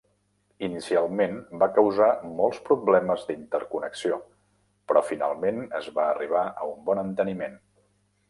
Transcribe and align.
Inicialment 0.67 1.35
va 1.63 1.67
causar 1.73 2.07
molts 2.39 2.61
problemes 2.69 3.27
d'interconnexió 3.27 4.17
però 4.91 5.05
finalment 5.11 5.63
es 5.81 5.91
va 5.99 6.07
arribar 6.15 6.45
a 6.63 6.67
un 6.73 6.81
bon 6.89 7.03
enteniment. 7.05 7.57